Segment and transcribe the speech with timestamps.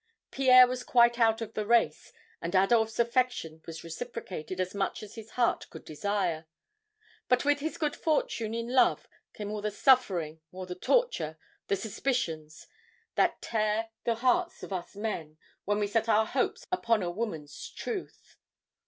[0.31, 2.11] Pierre was quite out of the race
[2.41, 6.47] and Adolphe's affection was reciprocated as much as his heart could desire.
[7.29, 11.37] But with his good fortune in love came all the suffering, all the torture,
[11.67, 12.65] the suspicions
[13.13, 17.69] that tear the hearts of us men when we set our hopes upon a woman's
[17.69, 18.37] truth.